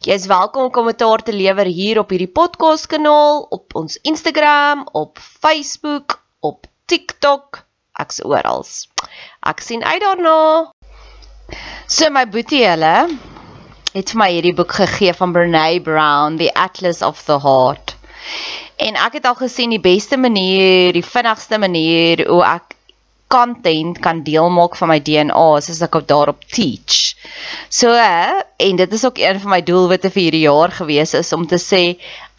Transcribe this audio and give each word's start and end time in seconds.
Jy 0.00 0.14
is 0.16 0.30
welkom 0.30 0.62
om 0.64 0.70
kommentaar 0.72 1.20
te 1.20 1.32
lewer 1.36 1.68
hier 1.68 1.98
op 2.00 2.08
hierdie 2.14 2.30
podcast 2.32 2.86
kanaal, 2.88 3.42
op 3.52 3.74
ons 3.76 3.98
Instagram, 4.08 4.86
op 4.96 5.20
Facebook, 5.20 6.14
op 6.40 6.64
TikTok, 6.88 7.58
ek's 8.00 8.22
oral. 8.24 8.64
Ek 9.44 9.60
sien 9.60 9.84
uit 9.84 10.00
daarna. 10.00 10.72
So 11.84 12.08
my 12.16 12.24
boetie 12.32 12.62
hulle 12.64 12.94
het 13.92 14.14
vir 14.14 14.20
my 14.22 14.30
hierdie 14.32 14.54
boek 14.56 14.72
gegee 14.78 15.12
van 15.20 15.36
Brené 15.36 15.66
Brown, 15.84 16.40
The 16.40 16.48
Atlas 16.56 17.04
of 17.04 17.20
the 17.28 17.36
Heart. 17.44 17.92
En 18.80 18.96
ek 18.96 19.20
het 19.20 19.28
al 19.28 19.36
gesien 19.36 19.76
die 19.76 19.84
beste 19.84 20.16
manier, 20.16 20.96
die 20.96 21.04
vinnigste 21.04 21.60
manier 21.60 22.24
hoe 22.24 22.40
ek 22.48 22.72
content 23.30 24.00
kan 24.02 24.22
deel 24.26 24.50
maak 24.50 24.76
van 24.78 24.90
my 24.92 24.98
DNA 25.06 25.46
soos 25.64 25.82
ek 25.86 26.00
op 26.00 26.06
daarop 26.10 26.44
teach. 26.50 27.14
So 27.70 27.94
en 27.94 28.80
dit 28.82 28.96
is 28.98 29.04
ook 29.06 29.18
een 29.22 29.40
van 29.40 29.54
my 29.54 29.60
doelwitte 29.62 30.10
vir 30.10 30.26
hierdie 30.26 30.46
jaar 30.46 30.74
gewees 30.74 31.14
is 31.14 31.32
om 31.36 31.46
te 31.46 31.60
sê 31.62 31.82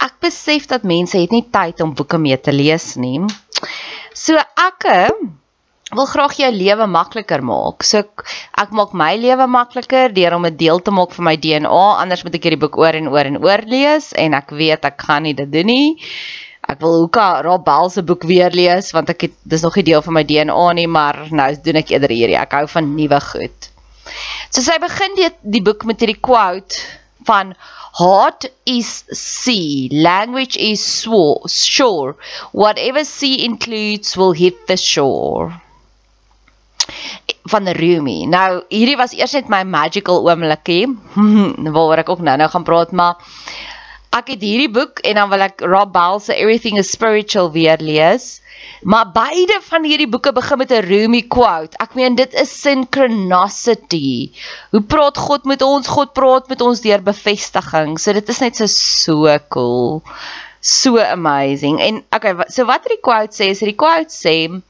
ek 0.03 0.17
besef 0.23 0.67
dat 0.71 0.87
mense 0.87 1.17
het 1.17 1.31
nie 1.31 1.45
tyd 1.53 1.81
om 1.81 1.95
boeke 1.95 2.19
mee 2.19 2.37
te 2.37 2.51
lees 2.55 2.95
nie. 2.99 3.21
So 4.13 4.35
ek 4.37 4.89
wil 5.91 6.07
graag 6.07 6.37
jou 6.39 6.51
lewe 6.55 6.87
makliker 6.87 7.43
maak. 7.43 7.83
So 7.87 8.03
ek, 8.03 8.23
ek 8.63 8.71
maak 8.75 8.93
my 8.97 9.11
lewe 9.19 9.47
makliker 9.51 10.13
deur 10.15 10.37
om 10.37 10.45
'n 10.45 10.55
deel 10.55 10.79
te 10.79 10.91
maak 10.91 11.11
van 11.11 11.25
my 11.25 11.35
DNA, 11.35 11.83
anders 12.03 12.23
moet 12.23 12.35
ek 12.35 12.43
hierdie 12.47 12.63
boek 12.63 12.77
oor 12.77 12.95
en 12.95 13.09
oor 13.11 13.25
en 13.25 13.41
oor 13.43 13.61
lees 13.67 14.13
en 14.13 14.33
ek 14.33 14.51
weet 14.51 14.85
ek 14.85 15.01
gaan 15.01 15.23
nie 15.23 15.33
dit 15.33 15.51
doen 15.51 15.65
nie. 15.65 15.97
Ek 16.71 16.79
wil 16.79 17.01
Hoeka 17.01 17.41
Rob 17.43 17.65
Bell 17.67 17.89
se 17.91 18.03
boek 18.07 18.23
weer 18.29 18.53
lees 18.55 18.93
want 18.95 19.09
ek 19.11 19.27
het 19.27 19.35
dis 19.43 19.63
nog 19.65 19.77
'n 19.77 19.83
deel 19.83 20.01
van 20.05 20.13
my 20.13 20.23
DNA 20.23 20.71
nie, 20.79 20.87
maar 20.87 21.27
nou 21.29 21.49
doen 21.63 21.81
ek 21.81 21.91
eerder 21.91 22.09
hierdie. 22.09 22.39
Ek 22.39 22.55
hou 22.55 22.67
van 22.67 22.95
nuwe 22.95 23.19
goed. 23.19 23.69
So 24.49 24.61
sy 24.61 24.77
begin 24.79 25.15
die, 25.15 25.29
die 25.41 25.61
boek 25.61 25.83
met 25.85 25.99
hierdie 25.99 26.19
quote 26.19 26.79
van 27.27 27.55
Heart 27.99 28.47
is 28.63 29.03
sea, 29.11 29.89
language 29.91 30.55
is 30.55 30.79
shore. 31.47 32.15
Whatever 32.51 33.03
sea 33.03 33.43
includes 33.43 34.15
will 34.15 34.31
hit 34.31 34.67
the 34.67 34.77
shore. 34.77 35.59
Van 37.51 37.67
Rumi. 37.67 38.25
Nou, 38.27 38.63
hierdie 38.69 38.97
was 38.97 39.13
eers 39.17 39.33
net 39.33 39.49
my 39.49 39.63
magical 39.63 40.23
oomblikie 40.23 40.87
waaroor 41.75 42.03
ek 42.05 42.09
ook 42.09 42.23
nou-nou 42.23 42.49
gaan 42.49 42.63
praat, 42.63 42.91
maar 42.95 43.19
ek 44.11 44.33
het 44.33 44.41
hierdie 44.43 44.71
boek 44.71 44.99
en 45.07 45.17
dan 45.19 45.29
wil 45.31 45.43
ek 45.45 45.63
Rob 45.63 45.93
Bell 45.95 46.19
se 46.19 46.35
Everything 46.35 46.79
is 46.81 46.91
Spiritual 46.91 47.51
weer 47.53 47.79
lees. 47.79 48.41
Maar 48.83 49.07
beide 49.13 49.59
van 49.63 49.85
hierdie 49.87 50.09
boeke 50.09 50.33
begin 50.35 50.57
met 50.57 50.71
'n 50.71 50.83
Rumi 50.85 51.21
quote. 51.27 51.77
Ek 51.79 51.95
meen 51.95 52.15
dit 52.15 52.33
is 52.33 52.51
synchronicity. 52.61 54.31
Hoe 54.71 54.81
praat 54.81 55.17
God 55.17 55.45
met 55.45 55.61
ons? 55.61 55.87
God 55.87 56.13
praat 56.13 56.47
met 56.49 56.61
ons 56.61 56.81
deur 56.81 57.01
bevestiging. 57.01 57.97
So 57.99 58.13
dit 58.13 58.29
is 58.29 58.39
net 58.39 58.55
so 58.55 58.65
so 58.65 59.37
cool. 59.49 60.03
So 60.59 60.99
amazing. 60.99 61.79
En 61.79 62.03
okay, 62.11 62.35
so 62.47 62.65
wat 62.65 62.83
hierdie 62.83 63.01
quote 63.01 63.33
sê 63.33 63.49
is 63.55 63.63
hierdie 63.63 63.79
quote 63.79 64.11
sê 64.11 64.61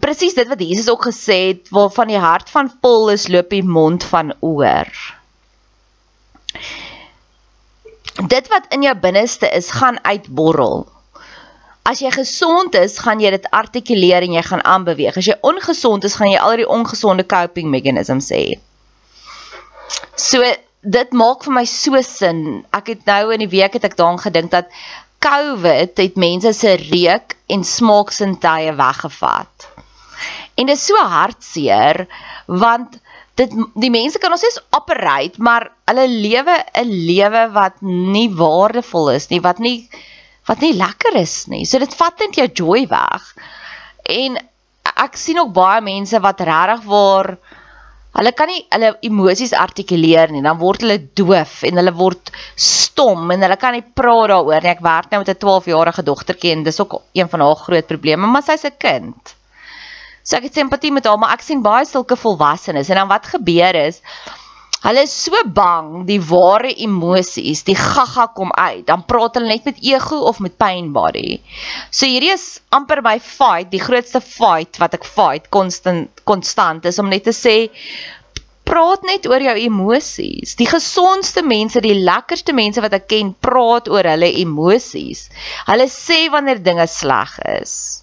presies 0.00 0.34
dit 0.34 0.48
wat 0.48 0.60
Jesus 0.60 0.88
ook 0.88 1.06
gesê 1.10 1.48
het, 1.48 1.68
waarvan 1.70 2.06
die 2.06 2.18
hart 2.18 2.50
van 2.50 2.70
vol 2.82 3.10
is, 3.10 3.28
loop 3.28 3.50
die 3.50 3.64
mond 3.66 4.04
van 4.04 4.34
oor 4.40 4.86
dit 8.16 8.48
wat 8.48 8.66
in 8.74 8.82
jou 8.82 8.94
binneste 8.98 9.48
is, 9.48 9.70
gaan 9.70 9.98
uitborrel. 10.04 10.84
As 11.82 11.98
jy 11.98 12.12
gesond 12.14 12.76
is, 12.78 12.98
gaan 13.02 13.20
jy 13.20 13.32
dit 13.34 13.46
artikuleer 13.50 14.22
en 14.22 14.36
jy 14.36 14.42
gaan 14.46 14.62
aanbeweeg. 14.62 15.16
As 15.18 15.26
jy 15.26 15.38
ongesond 15.42 16.04
is, 16.06 16.14
gaan 16.18 16.30
jy 16.30 16.38
al 16.38 16.60
die 16.60 16.68
ongesonde 16.68 17.26
coping 17.26 17.72
mechanisms 17.72 18.30
hê. 18.34 18.44
So 20.16 20.44
dit 20.82 21.14
maak 21.14 21.46
vir 21.46 21.56
my 21.56 21.64
so 21.66 21.98
sin. 22.06 22.62
Ek 22.74 22.92
het 22.94 23.06
nou 23.06 23.32
in 23.34 23.42
die 23.44 23.50
week 23.50 23.74
het 23.78 23.86
ek 23.88 23.96
daaraan 23.98 24.22
gedink 24.22 24.52
dat 24.54 24.70
COVID 25.22 25.98
het 26.02 26.16
mense 26.18 26.52
se 26.58 26.74
reuk 26.80 27.36
en 27.50 27.62
smaaksintuie 27.66 28.74
weggevat. 28.78 29.68
En 30.58 30.66
dit 30.66 30.76
is 30.76 30.86
so 30.86 30.98
hartseer 30.98 32.06
want 32.46 32.98
dit 33.40 33.52
die 33.80 33.90
mense 33.90 34.20
kan 34.20 34.34
ons 34.34 34.44
sê 34.44 34.50
operate, 34.76 35.40
maar 35.40 35.70
hulle 35.88 36.06
lewe 36.08 36.56
'n 36.82 36.88
lewe 37.08 37.48
wat 37.52 37.80
nie 37.82 38.28
waardevol 38.28 39.10
is 39.10 39.28
nie, 39.30 39.40
wat 39.40 39.58
nie 39.58 39.88
wat 40.48 40.60
nie 40.60 40.74
lekker 40.74 41.16
is 41.16 41.46
nie. 41.48 41.64
So 41.64 41.78
dit 41.78 41.94
vat 41.94 42.18
net 42.18 42.36
jou 42.36 42.48
joy 42.48 42.86
weg. 42.90 43.22
En 44.10 44.38
ek 44.82 45.16
sien 45.16 45.38
ook 45.38 45.52
baie 45.54 45.80
mense 45.80 46.18
wat 46.20 46.40
regtig 46.40 46.86
waar 46.90 47.36
hulle 48.12 48.32
kan 48.36 48.50
nie 48.50 48.64
hulle 48.74 48.90
emosies 49.08 49.54
artikuleer 49.56 50.32
nie. 50.32 50.42
Dan 50.44 50.58
word 50.60 50.82
hulle 50.84 50.98
doof 51.16 51.62
en 51.68 51.78
hulle 51.80 51.94
word 51.96 52.32
stom 52.56 53.30
en 53.30 53.46
hulle 53.46 53.56
kan 53.56 53.72
nie 53.72 53.84
praat 53.84 54.32
daaroor 54.34 54.62
nie. 54.62 54.74
Ek 54.74 54.82
werk 54.84 55.10
nou 55.10 55.22
met 55.22 55.30
'n 55.30 55.40
12-jarige 55.44 56.02
dogtertjie 56.02 56.52
en 56.52 56.64
dis 56.64 56.80
ook 56.80 57.00
een 57.12 57.28
van 57.28 57.40
haar 57.40 57.56
groot 57.56 57.86
probleme, 57.86 58.26
maar 58.26 58.42
sy's 58.42 58.64
'n 58.64 58.76
kind. 58.78 59.36
So 60.22 60.38
ek 60.38 60.48
het 60.48 60.60
simpatie 60.60 60.92
met 60.94 61.06
haar, 61.08 61.18
maar 61.18 61.34
ek 61.34 61.42
sien 61.46 61.64
baie 61.64 61.86
sulke 61.88 62.16
volwassenes 62.16 62.90
en 62.90 63.02
dan 63.02 63.10
wat 63.10 63.26
gebeur 63.34 63.78
is 63.86 64.00
Hulle 64.82 65.04
is 65.06 65.12
so 65.14 65.38
bang 65.54 66.02
die 66.08 66.18
ware 66.26 66.72
emosies, 66.82 67.60
die 67.68 67.76
gaga 67.78 68.24
kom 68.34 68.50
uit. 68.50 68.82
Dan 68.88 69.04
praat 69.06 69.38
hulle 69.38 69.52
net 69.52 69.68
met 69.68 69.78
ego 69.86 70.18
of 70.26 70.40
met 70.42 70.56
pain 70.58 70.88
body. 70.94 71.36
So 71.94 72.08
hierdie 72.10 72.32
is 72.34 72.58
amper 72.74 72.98
my 73.06 73.20
fight, 73.22 73.70
die 73.70 73.82
grootste 73.82 74.18
fight 74.24 74.80
wat 74.82 74.98
ek 74.98 75.06
fight 75.06 75.46
konstant 75.54 76.24
konstant 76.26 76.90
is 76.90 76.98
om 76.98 77.12
net 77.14 77.28
te 77.30 77.36
sê 77.36 77.54
praat 78.66 79.06
net 79.06 79.30
oor 79.30 79.46
jou 79.46 79.54
emosies. 79.68 80.56
Die 80.58 80.66
gesondste 80.66 81.46
mense, 81.46 81.82
die 81.84 81.98
lekkerste 82.02 82.54
mense 82.56 82.82
wat 82.82 82.98
ek 82.98 83.06
ken, 83.14 83.34
praat 83.38 83.90
oor 83.92 84.10
hulle 84.16 84.34
emosies. 84.42 85.28
Hulle 85.70 85.86
sê 85.92 86.24
wanneer 86.32 86.62
dinge 86.62 86.90
sleg 86.90 87.38
is. 87.60 88.01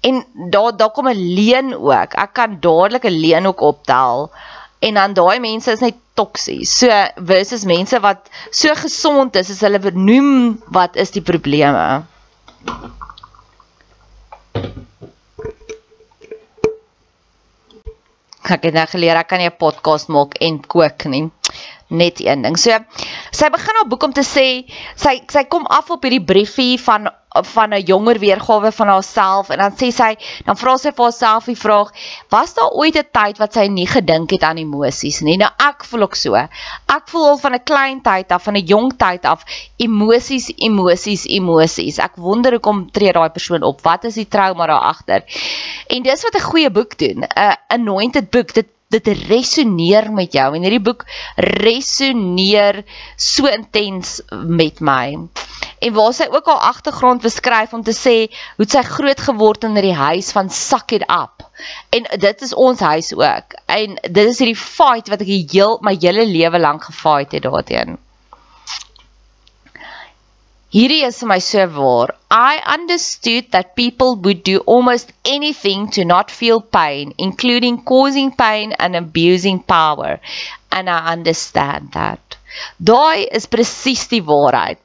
En 0.00 0.24
daar 0.50 0.76
daar 0.76 0.90
kom 0.90 1.08
'n 1.08 1.34
leuen 1.34 1.74
ook. 1.74 2.14
Ek 2.14 2.32
kan 2.32 2.60
dadelik 2.60 3.04
'n 3.04 3.20
leuen 3.20 3.46
ook 3.46 3.60
optel 3.60 4.30
en 4.78 4.94
dan 4.94 5.14
daai 5.14 5.38
mense 5.40 5.70
is 5.70 5.80
net 5.80 5.96
toksies. 6.14 6.78
So 6.78 6.90
versus 7.16 7.64
mense 7.64 8.00
wat 8.00 8.30
so 8.50 8.74
gesond 8.74 9.36
is, 9.36 9.50
is 9.50 9.60
hulle 9.66 9.78
benoem 9.82 10.58
wat 10.74 10.96
is 10.96 11.10
die 11.14 11.22
probleme. 11.22 12.04
Ek 18.48 18.64
het 18.64 18.72
nou 18.72 18.86
geleer 18.88 19.18
ek 19.20 19.28
kan 19.28 19.42
nie 19.42 19.50
'n 19.50 19.60
podcast 19.60 20.08
maak 20.08 20.38
en 20.40 20.60
kook 20.60 21.04
nie. 21.04 21.30
Net 21.88 22.20
een 22.20 22.42
ding. 22.42 22.56
So 22.56 22.78
sy 23.30 23.48
begin 23.50 23.76
haar 23.76 23.88
boek 23.88 24.02
om 24.02 24.12
te 24.12 24.24
sê 24.24 24.64
sy 24.96 25.20
sy 25.28 25.44
kom 25.44 25.66
af 25.66 25.90
op 25.90 26.02
hierdie 26.02 26.24
briefie 26.24 26.78
van 26.80 27.08
van 27.42 27.74
'n 27.74 27.84
jonger 27.84 28.18
weergawe 28.18 28.72
van 28.72 28.88
haarself. 28.88 29.48
En 29.48 29.58
dan 29.58 29.72
sê 29.72 29.90
sy 29.92 30.16
dan 30.44 30.56
vra 30.56 30.76
sy 30.76 30.90
vir 30.90 31.04
haarself 31.04 31.44
die 31.44 31.56
vraag 31.56 31.90
was 32.28 32.54
daar 32.54 32.70
ooit 32.70 32.96
'n 32.96 33.08
tyd 33.12 33.38
wat 33.38 33.52
sy 33.52 33.66
nie 33.66 33.86
gedink 33.86 34.30
het 34.30 34.42
aan 34.42 34.56
emosies 34.56 35.20
nie? 35.20 35.36
Nou 35.36 35.50
ek 35.58 35.84
voel 35.84 36.02
ook 36.02 36.14
so. 36.14 36.34
Ek 36.34 37.04
voel 37.04 37.28
al 37.28 37.38
van 37.38 37.54
'n 37.54 37.64
klein 37.64 38.02
tyd 38.02 38.32
af 38.32 38.42
van 38.42 38.56
'n 38.56 38.66
jong 38.66 38.96
tyd 38.96 39.24
af 39.24 39.44
emosies 39.76 40.52
emosies 40.56 41.26
emosies 41.26 41.98
ek 41.98 42.16
wonder 42.16 42.52
hoekom 42.52 42.90
tree 42.90 43.12
daai 43.12 43.30
persoon 43.30 43.62
op? 43.62 43.82
Wat 43.82 44.04
is 44.04 44.14
die 44.14 44.28
trauma 44.28 44.66
daar 44.66 44.80
agter 44.80 45.22
en 45.88 46.02
dis 46.02 46.22
wat 46.22 46.34
'n 46.34 46.50
goeie 46.50 46.70
boek 46.70 46.98
doen. 46.98 47.24
'n 47.24 47.56
anointed 47.68 48.30
boek 48.30 48.54
dit 48.54 48.66
dit 48.88 49.08
resoneer 49.28 50.12
met 50.12 50.32
jou. 50.32 50.54
En 50.54 50.64
hierdie 50.64 50.82
boek 50.82 51.04
resoneer 51.36 52.84
so 53.16 53.46
intens 53.46 54.20
met 54.32 54.80
my 54.80 55.28
en 55.78 55.92
waar 55.94 56.14
sy 56.14 56.26
ook 56.30 56.48
al 56.52 56.60
agtergrond 56.70 57.22
beskryf 57.22 57.72
om 57.72 57.82
te 57.86 57.94
sê 57.96 58.16
hoe 58.56 58.66
sy 58.68 58.82
groot 58.82 59.20
geword 59.28 59.64
in 59.68 59.78
die 59.78 59.94
huis 59.94 60.32
van 60.36 60.50
suck 60.50 60.92
it 60.96 61.06
up. 61.06 61.46
En 61.94 62.08
dit 62.26 62.42
is 62.42 62.54
ons 62.54 62.80
huis 62.80 63.14
ook. 63.14 63.56
En 63.66 63.98
dit 64.02 64.24
is 64.26 64.38
hierdie 64.42 64.58
fight 64.58 65.08
wat 65.12 65.24
ek 65.24 65.32
heel 65.54 65.78
my 65.82 65.96
hele 66.00 66.26
lewe 66.26 66.58
lank 66.58 66.90
gefight 66.90 67.32
het 67.36 67.46
daarteen. 67.46 67.98
Hierdie 70.68 71.04
is 71.06 71.22
my 71.24 71.38
so 71.40 71.64
waar. 71.72 72.10
I 72.30 72.60
understood 72.74 73.52
that 73.52 73.74
people 73.74 74.16
would 74.16 74.42
do 74.44 74.58
almost 74.66 75.12
anything 75.24 75.88
to 75.92 76.04
not 76.04 76.30
feel 76.30 76.60
pain, 76.60 77.14
including 77.16 77.84
causing 77.84 78.34
pain 78.36 78.74
and 78.74 78.94
abusing 78.94 79.62
power. 79.62 80.20
And 80.70 80.90
I 80.90 81.12
understand 81.12 81.92
that. 81.92 82.36
Daai 82.76 83.24
is 83.32 83.46
presies 83.46 84.04
die 84.12 84.20
waarheid. 84.20 84.78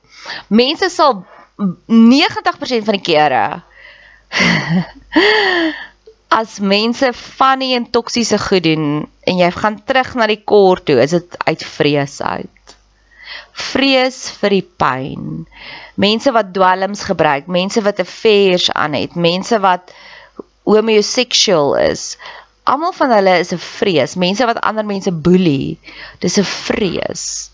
Mense 0.47 0.89
sal 0.89 1.23
90% 1.57 2.87
van 2.87 2.97
die 2.97 3.05
kere 3.05 3.43
as 6.33 6.57
mense 6.59 7.11
funny 7.13 7.73
en 7.77 7.85
toksiese 7.93 8.39
goed 8.41 8.65
doen 8.65 8.85
en 9.29 9.37
jy 9.37 9.49
gaan 9.53 9.77
terug 9.85 10.15
na 10.17 10.27
die 10.29 10.41
kor 10.41 10.81
toe, 10.81 10.97
is 11.03 11.13
dit 11.13 11.37
uit 11.45 11.65
vrees 11.75 12.17
uit. 12.21 12.75
Vrees 13.53 14.17
vir 14.41 14.57
die 14.57 14.65
pyn. 14.81 15.43
Mense 16.01 16.33
wat 16.33 16.49
dwelms 16.55 17.05
gebruik, 17.05 17.47
mense 17.47 17.83
wat 17.85 18.01
affairs 18.01 18.71
aan 18.73 18.97
het, 18.97 19.15
mense 19.15 19.59
wat 19.61 19.93
homoseksueel 20.65 21.75
is. 21.83 22.15
Almal 22.65 22.93
van 22.95 23.11
hulle 23.11 23.37
is 23.43 23.51
'n 23.53 23.59
vrees. 23.59 24.15
Mense 24.15 24.45
wat 24.45 24.61
ander 24.63 24.85
mense 24.85 25.11
boelie, 25.11 25.77
dis 26.19 26.39
'n 26.39 26.47
vrees. 26.47 27.51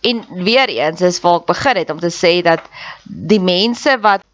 En 0.00 0.24
weer 0.44 0.68
eens 0.68 1.00
is 1.00 1.20
waar 1.20 1.40
ek 1.40 1.50
begin 1.50 1.76
het 1.76 1.90
om 1.90 2.00
te 2.00 2.12
sê 2.12 2.38
dat 2.42 2.62
die 3.04 3.40
mense 3.40 3.98
wat 4.00 4.24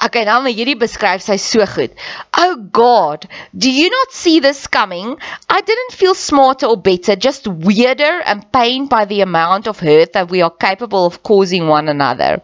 Okay, 0.00 0.22
nou 0.24 0.38
maar 0.40 0.54
hierdie 0.56 0.78
beskryf 0.80 1.20
sy 1.20 1.34
so 1.36 1.64
goed. 1.68 1.92
Oh 2.40 2.54
God, 2.72 3.26
do 3.52 3.68
you 3.68 3.90
not 3.92 4.14
see 4.16 4.40
this 4.40 4.66
coming? 4.66 5.10
I 5.46 5.60
didn't 5.60 5.92
feel 5.92 6.14
smarter 6.14 6.68
or 6.72 6.78
better, 6.80 7.16
just 7.16 7.46
weirder 7.46 8.22
and 8.24 8.46
pained 8.50 8.88
by 8.88 9.04
the 9.04 9.20
amount 9.20 9.66
of 9.68 9.80
hurt 9.80 10.14
that 10.14 10.30
we 10.30 10.40
are 10.40 10.48
capable 10.50 11.04
of 11.04 11.22
causing 11.22 11.68
one 11.68 11.90
another. 11.92 12.40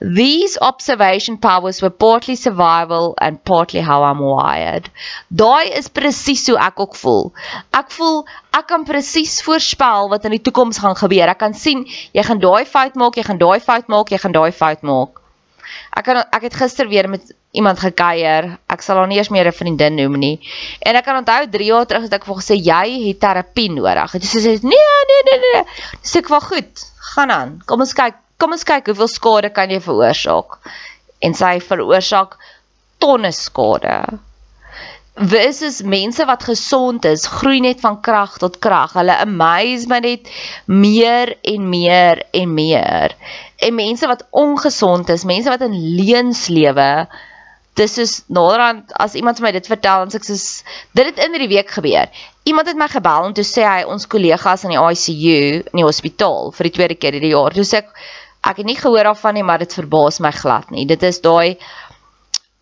These 0.00 0.56
observation 0.56 1.36
powers 1.36 1.82
were 1.82 1.90
partly 1.90 2.36
survival 2.36 3.12
and 3.20 3.42
partly 3.44 3.80
how 3.80 4.02
I'm 4.04 4.20
wired. 4.20 4.88
Daai 5.28 5.76
is 5.76 5.90
presies 5.92 6.46
hoe 6.48 6.56
ek 6.56 6.80
ook 6.86 6.96
voel. 6.96 7.28
Ek 7.76 7.92
voel 7.98 8.22
ek 8.56 8.70
kan 8.72 8.86
presies 8.88 9.42
voorspel 9.44 10.08
wat 10.14 10.24
in 10.24 10.38
die 10.38 10.40
toekoms 10.48 10.80
gaan 10.80 10.96
gebeur. 10.96 11.28
Ek 11.28 11.42
kan 11.44 11.52
sien 11.52 11.84
jy 12.16 12.24
gaan 12.24 12.40
daai 12.40 12.64
fout 12.64 12.96
maak, 12.96 13.20
jy 13.20 13.26
gaan 13.28 13.42
daai 13.44 13.60
fout 13.60 13.92
maak, 13.92 14.08
jy 14.08 14.22
gaan 14.24 14.38
daai 14.40 14.56
fout 14.56 14.88
maak. 14.88 15.20
Ek 15.96 16.04
kan 16.04 16.22
ek 16.22 16.42
het 16.48 16.54
gister 16.54 16.88
weer 16.88 17.08
met 17.08 17.34
iemand 17.54 17.78
gekuier. 17.78 18.48
Ek 18.70 18.82
sal 18.82 18.98
haar 18.98 19.08
nie 19.10 19.18
eens 19.18 19.30
meer 19.30 19.46
'n 19.48 19.52
vriendin 19.52 19.94
noem 19.94 20.18
nie. 20.18 20.38
En 20.80 20.96
ek 20.96 21.04
kan 21.04 21.16
onthou 21.16 21.46
3 21.50 21.70
jaar 21.70 21.86
terug 21.86 22.02
het 22.02 22.12
ek 22.12 22.26
vir 22.26 22.40
gesê 22.40 22.56
jy 22.58 23.08
het 23.08 23.20
terapie 23.20 23.70
nodig. 23.70 24.14
En 24.14 24.20
sy 24.20 24.38
sê 24.38 24.58
nee, 24.62 24.98
nee, 25.10 25.22
nee, 25.30 25.38
nee. 25.46 25.64
Dis 26.02 26.16
ek 26.16 26.28
wel 26.28 26.40
goed. 26.40 26.84
Gaan 27.14 27.30
aan. 27.30 27.62
Kom 27.66 27.80
ons 27.80 27.92
kyk. 27.92 28.14
Kom 28.38 28.52
ons 28.52 28.64
kyk 28.64 28.86
hoeveel 28.86 29.08
skade 29.08 29.50
kan 29.50 29.70
jy 29.70 29.80
veroorsaak. 29.80 30.58
En 31.20 31.34
sy 31.34 31.60
veroorsaak 31.60 32.36
tonne 32.98 33.32
skade. 33.32 34.18
Versus 35.14 35.82
mense 35.82 36.24
wat 36.26 36.42
gesond 36.42 37.04
is, 37.04 37.26
groei 37.26 37.60
net 37.60 37.80
van 37.80 38.00
krag 38.00 38.38
tot 38.38 38.58
krag. 38.58 38.96
Hulle 38.98 39.14
amaze 39.22 39.86
my 39.86 40.00
net 40.02 40.26
meer 40.66 41.36
en 41.42 41.68
meer 41.70 42.24
en 42.32 42.54
meer 42.54 43.14
en 43.56 43.74
mense 43.74 44.06
wat 44.06 44.26
ongesond 44.30 45.08
is, 45.08 45.24
mense 45.24 45.50
wat 45.50 45.62
in 45.66 45.76
leuns 45.96 46.46
lewe. 46.48 47.06
Dis 47.74 47.98
is 47.98 48.12
naderhand 48.30 48.92
as 49.02 49.16
iemand 49.18 49.40
vir 49.40 49.48
my 49.48 49.52
dit 49.56 49.66
vertel 49.66 50.04
en 50.04 50.12
ek 50.14 50.26
sê 50.26 50.36
dit 50.94 51.08
het 51.08 51.22
in 51.24 51.34
die 51.38 51.50
week 51.50 51.70
gebeur. 51.74 52.10
Iemand 52.46 52.70
het 52.70 52.78
my 52.78 52.88
gebel 52.90 53.30
en 53.30 53.34
toe 53.34 53.46
sê 53.46 53.64
hy 53.66 53.80
ons 53.90 54.06
kollegas 54.10 54.66
in 54.66 54.74
die 54.74 54.78
ICU 54.78 55.38
in 55.72 55.80
die 55.80 55.86
hospitaal 55.86 56.52
vir 56.54 56.68
die 56.68 56.74
tweede 56.76 56.98
keer 56.98 57.18
hierdie 57.18 57.34
jaar. 57.34 57.56
Toe 57.56 57.66
sê 57.66 57.82
ek 57.82 57.90
ek 58.44 58.60
het 58.60 58.68
nie 58.68 58.76
gehoor 58.76 59.08
daarvan 59.08 59.38
nie, 59.38 59.42
maar 59.42 59.62
dit 59.62 59.72
verbaas 59.72 60.20
my 60.20 60.30
glad 60.36 60.70
nie. 60.70 60.84
Dit 60.86 61.02
is 61.02 61.22
daai 61.24 61.56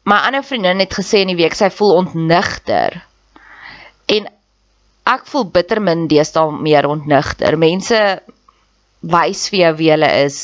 my 0.09 0.19
ander 0.27 0.45
vriendin 0.47 0.83
het 0.83 0.95
gesê 0.95 1.23
in 1.23 1.33
die 1.33 1.39
week 1.39 1.55
sy 1.59 1.69
voel 1.75 1.99
ontnigter. 2.05 3.03
En 4.11 4.29
ek 5.13 5.27
voel 5.31 5.49
bitter 5.51 5.83
min 5.83 6.07
deesdae 6.11 6.55
meer 6.63 6.87
ontnigter. 6.91 7.59
Mense 7.59 7.99
wys 9.03 9.49
vir 9.51 9.59
jou 9.67 9.73
wie 9.81 9.91
hulle 9.91 10.11
is. 10.25 10.39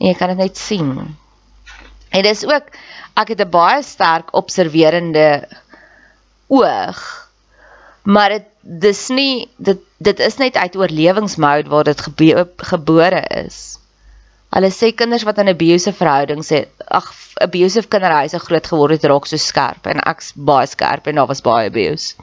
En 0.00 0.10
jy 0.10 0.16
kan 0.18 0.34
dit 0.34 0.42
net 0.42 0.58
sien. 0.58 0.90
En 2.10 2.22
dis 2.26 2.44
ook 2.44 2.74
ek 3.16 3.28
het 3.32 3.40
'n 3.40 3.50
baie 3.50 3.82
sterk 3.82 4.34
observerende 4.34 5.48
oog. 6.48 7.00
Maar 8.02 8.28
dit 8.28 8.46
dis 8.62 9.08
nie 9.08 9.48
dit 9.56 9.80
dit 9.98 10.18
is 10.20 10.36
net 10.36 10.56
uit 10.56 10.76
oorlewingsmode 10.76 11.68
waar 11.68 11.84
dit 11.84 12.00
gebe, 12.00 12.48
gebore 12.56 13.22
is. 13.46 13.78
Hulle 14.54 14.70
sê 14.70 14.94
kinders 14.94 15.24
wat 15.24 15.38
in 15.38 15.48
'n 15.48 15.54
abusive 15.54 15.96
verhouding 15.96 16.42
sê, 16.44 16.66
ag 16.88 17.12
abusive 17.40 17.88
kinderhuise 17.88 18.38
groot 18.38 18.66
geword 18.66 18.92
het 18.96 19.04
raak 19.04 19.26
so 19.26 19.36
skerp 19.36 19.86
en 19.86 20.00
ek's 20.00 20.32
baie 20.34 20.66
skerp 20.66 21.06
en 21.06 21.14
daar 21.14 21.26
was 21.26 21.40
baie 21.40 21.68
abuse. 21.68 22.14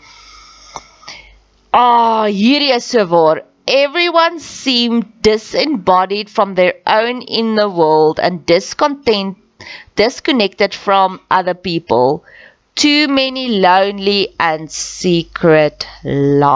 Ah, 1.71 2.25
hierdie 2.25 2.73
is 2.73 2.89
so 2.89 3.05
waar. 3.05 3.43
Everyone 3.65 4.39
seemed 4.39 5.21
disembodied 5.21 6.29
from 6.29 6.55
their 6.55 6.73
own 6.85 7.21
inner 7.21 7.69
world 7.69 8.19
and 8.19 8.45
discontent, 8.45 9.37
disconnected 9.95 10.73
from 10.73 11.21
other 11.31 11.53
people. 11.53 12.25
Too 12.75 13.07
many 13.07 13.47
lonely 13.59 14.35
and 14.37 14.69
secret 14.69 15.87
lives. 16.03 16.51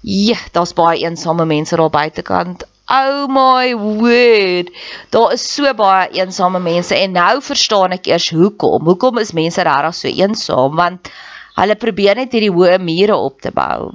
Ja, 0.00 0.38
daar's 0.52 0.72
baie 0.72 1.04
eensame 1.04 1.44
mense 1.44 1.76
daar 1.76 1.90
buitekant. 1.90 2.64
Oh 2.88 3.28
my 3.28 3.74
word. 3.74 4.70
Daar 5.10 5.32
is 5.36 5.44
so 5.44 5.74
baie 5.74 6.08
eensame 6.16 6.60
mense 6.64 6.96
en 6.96 7.12
nou 7.12 7.42
verstaan 7.44 7.92
ek 7.92 8.08
eers 8.08 8.30
hoekom. 8.32 8.88
Hoekom 8.88 9.20
is 9.20 9.36
mense 9.36 9.60
regtig 9.68 9.94
so 10.00 10.08
eensaam? 10.08 10.80
Want 10.80 11.12
hulle 11.60 11.76
probeer 11.76 12.16
net 12.16 12.32
hierdie 12.32 12.54
hoë 12.56 12.80
mure 12.80 13.20
op 13.20 13.44
te 13.44 13.52
bou 13.52 13.92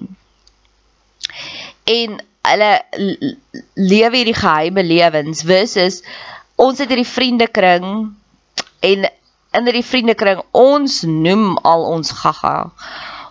en 1.86 2.20
hulle 2.46 2.72
lewe 3.74 4.20
hierdie 4.20 4.38
geheime 4.38 4.84
lewens 4.86 5.44
versus 5.48 6.02
ons 6.62 6.80
het 6.80 6.90
hierdie 6.92 7.10
vriendekring 7.10 7.88
en 8.86 9.08
in 9.56 9.72
die 9.72 9.86
vriendekring 9.86 10.42
ons 10.52 11.02
noem 11.08 11.56
al 11.64 11.86
ons 11.88 12.12
gaga. 12.22 12.72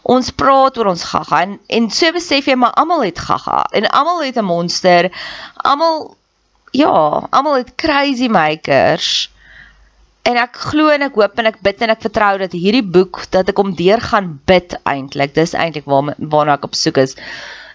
Ons 0.05 0.31
praat 0.37 0.77
oor 0.79 0.91
ons 0.93 1.05
gaga 1.13 1.43
en 1.47 1.59
en 1.79 1.89
so 1.93 2.13
besef 2.17 2.49
jy 2.49 2.57
maar 2.61 2.75
almal 2.81 3.05
het 3.07 3.21
gaga 3.21 3.63
en 3.77 3.89
almal 3.89 4.25
het 4.25 4.39
'n 4.41 4.49
monster. 4.49 5.11
Almal 5.57 6.17
ja, 6.73 7.27
almal 7.31 7.57
het 7.63 7.75
crazy 7.75 8.29
makers. 8.29 9.31
En 10.25 10.37
ek 10.41 10.57
glo 10.57 10.89
en 10.89 11.03
ek 11.03 11.15
hoop 11.15 11.39
en 11.39 11.47
ek 11.47 11.61
bid 11.61 11.83
en 11.85 11.91
ek 11.91 12.01
vertrou 12.01 12.39
dat 12.39 12.53
hierdie 12.53 12.83
boek 12.83 13.27
dat 13.31 13.49
ek 13.49 13.61
hom 13.61 13.75
deur 13.77 14.01
gaan 14.01 14.41
bid 14.49 14.77
eintlik. 14.83 15.35
Dis 15.35 15.53
eintlik 15.53 15.85
waar 15.85 16.15
waarna 16.19 16.55
ek 16.55 16.65
op 16.65 16.75
soek 16.75 16.97
is. 16.97 17.17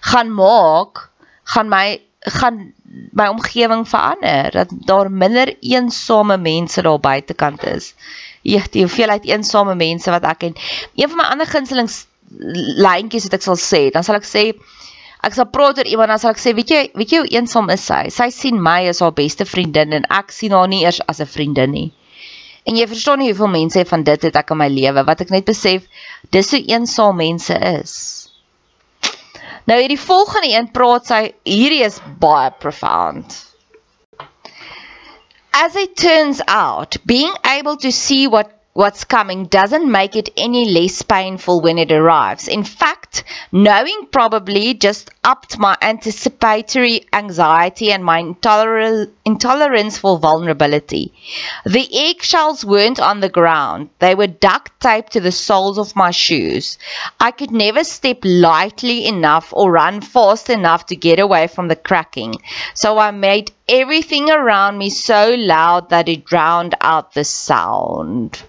Gaan 0.00 0.32
maak 0.32 1.08
gaan 1.44 1.68
my 1.68 2.00
gaan 2.20 2.72
my 3.12 3.26
omgewing 3.28 3.88
verander 3.88 4.50
dat 4.52 4.68
daar 4.86 5.10
minder 5.10 5.54
eensame 5.60 6.36
mense 6.36 6.82
daar 6.82 7.00
buitekant 7.00 7.64
is. 7.64 7.94
Ja, 8.42 8.62
die 8.70 8.82
hoeveelheid 8.82 9.24
eensame 9.24 9.74
mense 9.74 10.10
wat 10.10 10.24
ek 10.24 10.42
en 10.42 10.56
een 10.96 11.08
van 11.08 11.16
my 11.16 11.26
ander 11.32 11.46
gunsteling 11.46 11.88
lyntjies 12.80 13.26
wat 13.28 13.38
ek 13.40 13.46
sal 13.46 13.58
sê, 13.58 13.82
dan 13.94 14.04
sal 14.06 14.20
ek 14.20 14.28
sê 14.28 14.44
ek 15.20 15.36
sal 15.36 15.48
praat 15.52 15.80
oor 15.80 15.88
iemand 15.88 16.14
dan 16.14 16.20
sal 16.22 16.32
ek 16.32 16.40
sê, 16.40 16.54
weet 16.56 16.70
jy, 16.72 16.82
weet 16.96 17.12
jy 17.12 17.22
hoe 17.22 17.32
eensaam 17.36 17.68
is 17.72 17.84
sy? 17.84 18.06
Sy 18.14 18.30
sien 18.32 18.60
my 18.62 18.86
as 18.88 19.02
haar 19.04 19.12
beste 19.16 19.44
vriendin 19.44 19.92
en 19.96 20.06
ek 20.08 20.32
sien 20.32 20.54
haar 20.56 20.68
nie 20.68 20.84
eers 20.84 21.02
as 21.08 21.20
'n 21.20 21.28
vriendin 21.28 21.70
nie. 21.70 21.90
En 22.64 22.76
jy 22.76 22.86
verstaan 22.86 23.18
nie 23.18 23.30
hoeveel 23.32 23.52
mense 23.52 23.84
van 23.84 24.02
dit 24.04 24.22
het 24.22 24.36
ek 24.36 24.50
in 24.50 24.58
my 24.60 24.68
lewe 24.68 25.04
wat 25.04 25.20
ek 25.20 25.30
net 25.30 25.44
besef 25.44 25.84
dis 26.30 26.50
hoe 26.50 26.64
eensaam 26.68 27.16
mense 27.16 27.54
is. 27.54 28.19
Nou 29.68 29.78
hierdie 29.80 30.00
volgende 30.00 30.52
een 30.54 30.70
praat 30.72 31.06
sy 31.06 31.20
hierdie 31.44 31.84
is 31.84 32.00
baie 32.22 32.50
profound. 32.62 33.36
As 35.52 35.74
it 35.76 35.96
turns 35.96 36.40
out, 36.46 36.96
being 37.04 37.34
able 37.44 37.76
to 37.76 37.90
see 37.92 38.26
what 38.28 38.54
what's 38.72 39.04
coming 39.04 39.46
doesn't 39.46 39.90
make 39.90 40.14
it 40.16 40.30
any 40.36 40.64
less 40.70 41.02
painful 41.02 41.60
when 41.60 41.76
it 41.76 41.90
arrives. 41.90 42.46
In 42.48 42.62
fact, 42.64 43.24
knowing 43.50 44.06
probably 44.12 44.74
just 44.74 45.10
upped 45.22 45.58
my 45.58 45.76
anticipatory 45.82 47.04
anxiety 47.12 47.92
and 47.92 48.02
my 48.02 48.18
intolerance 48.18 49.98
for 49.98 50.18
vulnerability. 50.18 51.12
The 51.66 51.88
eggshells 51.92 52.64
weren't 52.64 52.98
on 52.98 53.20
the 53.20 53.28
ground. 53.28 53.90
They 53.98 54.14
were 54.14 54.26
duct 54.26 54.80
taped 54.80 55.12
to 55.12 55.20
the 55.20 55.32
soles 55.32 55.76
of 55.76 55.94
my 55.94 56.10
shoes. 56.10 56.78
I 57.20 57.32
could 57.32 57.50
never 57.50 57.84
step 57.84 58.20
lightly 58.22 59.06
enough 59.06 59.52
or 59.52 59.70
run 59.70 60.00
fast 60.00 60.48
enough 60.48 60.86
to 60.86 60.96
get 60.96 61.18
away 61.18 61.48
from 61.48 61.68
the 61.68 61.76
cracking. 61.76 62.36
So 62.74 62.98
I 62.98 63.10
made 63.10 63.52
everything 63.68 64.30
around 64.30 64.78
me 64.78 64.88
so 64.88 65.34
loud 65.36 65.90
that 65.90 66.08
it 66.08 66.24
drowned 66.24 66.74
out 66.80 67.12
the 67.12 67.24
sound. 67.24 68.42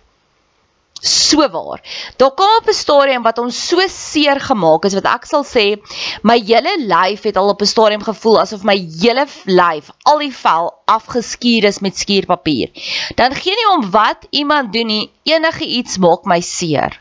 So 1.01 1.49
waar. 1.49 1.81
Daar 2.17 2.31
kom 2.31 2.63
'n 2.67 2.73
stadium 2.73 3.23
wat 3.23 3.37
ons 3.37 3.67
so 3.67 3.81
seer 3.87 4.39
gemaak 4.39 4.85
is 4.85 4.93
wat 4.93 5.05
ek 5.05 5.25
sal 5.25 5.43
sê 5.43 5.81
my 6.23 6.37
hele 6.39 6.73
lyf 6.77 7.23
het 7.23 7.37
al 7.37 7.49
op 7.49 7.61
'n 7.61 7.65
stadium 7.65 8.03
gevoel 8.03 8.39
asof 8.39 8.63
my 8.63 8.77
hele 9.01 9.25
lyf, 9.45 9.89
al 10.03 10.19
die 10.19 10.33
vel 10.33 10.73
afgeskuur 10.85 11.63
is 11.63 11.79
met 11.79 11.97
skuurpapier. 11.97 12.69
Dan 13.15 13.35
gee 13.35 13.55
nie 13.55 13.69
om 13.77 13.91
wat 13.91 14.27
iemand 14.29 14.73
doen 14.73 14.87
nie, 14.87 15.11
enige 15.23 15.65
iets 15.65 15.97
maak 15.97 16.25
my 16.25 16.41
seer. 16.41 16.99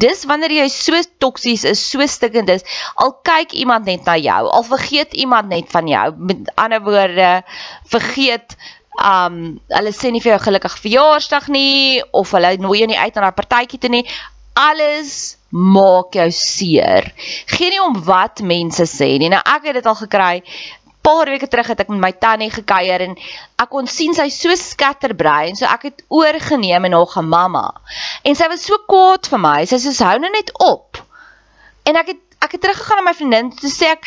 Dis 0.00 0.24
wanneer 0.24 0.52
jy 0.52 0.68
so 0.72 1.00
toksies 1.18 1.64
is, 1.64 1.80
so 1.90 2.06
stikkend 2.06 2.48
is, 2.48 2.64
al 2.96 3.12
kyk 3.26 3.52
iemand 3.52 3.84
net 3.84 4.06
na 4.08 4.16
jou, 4.16 4.46
al 4.48 4.64
vergeet 4.64 5.12
iemand 5.12 5.48
net 5.52 5.68
van 5.70 5.88
jou. 5.90 6.06
Met 6.16 6.52
ander 6.54 6.82
woorde, 6.82 7.42
vergeet 7.84 8.56
um 8.98 9.60
hulle 9.70 9.92
sê 9.94 10.10
nie 10.12 10.22
vir 10.22 10.34
jou 10.34 10.40
gelukkig 10.48 10.78
verjaarsdag 10.82 11.48
nie 11.54 12.02
of 12.12 12.32
hulle 12.34 12.56
nooi 12.62 12.80
jou 12.80 12.88
nie 12.90 12.98
uit 12.98 13.14
na 13.14 13.30
'n 13.30 13.38
partytjie 13.38 13.78
toe 13.78 13.90
nie. 13.90 14.04
Alles 14.54 15.36
maak 15.50 16.14
jou 16.14 16.30
seer. 16.30 17.12
Geen 17.46 17.70
nie 17.70 17.82
om 17.82 18.02
wat 18.04 18.40
mense 18.40 18.84
sê 18.84 19.18
nie. 19.18 19.28
Nou 19.28 19.40
ek 19.44 19.64
het 19.64 19.74
dit 19.74 19.86
al 19.86 19.94
gekry. 19.94 20.42
Paar 21.02 21.26
weke 21.26 21.48
terug 21.48 21.66
het 21.66 21.80
ek 21.80 21.88
met 21.88 22.00
my 22.00 22.12
tannie 22.12 22.50
gekuier 22.50 23.00
en 23.00 23.16
ek 23.56 23.68
kon 23.70 23.86
sien 23.86 24.14
sy 24.14 24.28
so 24.28 24.54
scatterbrain, 24.54 25.56
so 25.56 25.64
ek 25.64 25.82
het 25.82 26.02
oorgeneem 26.08 26.84
en 26.84 26.92
haar 26.92 27.06
gemamma. 27.06 27.72
En 28.24 28.34
sy 28.34 28.48
was 28.48 28.66
so 28.66 28.76
kwaad 28.86 29.26
vir 29.26 29.38
my. 29.38 29.64
Sy 29.64 29.78
sê 29.78 30.04
hou 30.04 30.18
nou 30.18 30.30
net 30.30 30.52
op. 30.58 30.98
En 31.84 31.96
ek 31.96 32.06
het 32.06 32.24
ek 32.38 32.52
het 32.52 32.60
teruggegaan 32.60 33.02
na 33.02 33.10
my 33.10 33.14
vriendin 33.14 33.48
toe 33.50 33.70
sê 33.70 33.94
ek 33.96 34.06